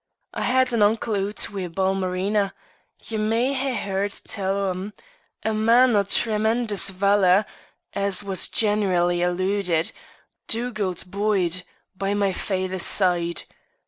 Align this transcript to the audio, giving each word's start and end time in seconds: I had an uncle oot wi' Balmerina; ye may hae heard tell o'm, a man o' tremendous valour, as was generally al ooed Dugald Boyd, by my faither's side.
I 0.33 0.41
had 0.41 0.73
an 0.73 0.81
uncle 0.81 1.13
oot 1.15 1.51
wi' 1.53 1.67
Balmerina; 1.67 2.53
ye 3.03 3.19
may 3.19 3.53
hae 3.53 3.75
heard 3.75 4.11
tell 4.25 4.57
o'm, 4.57 4.93
a 5.43 5.53
man 5.53 5.95
o' 5.95 6.01
tremendous 6.01 6.89
valour, 6.89 7.45
as 7.93 8.23
was 8.23 8.47
generally 8.47 9.21
al 9.23 9.35
ooed 9.37 9.91
Dugald 10.47 11.03
Boyd, 11.11 11.61
by 11.95 12.15
my 12.15 12.33
faither's 12.33 12.81
side. 12.81 13.43